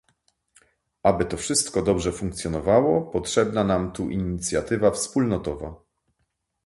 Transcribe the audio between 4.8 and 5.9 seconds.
wspólnotowa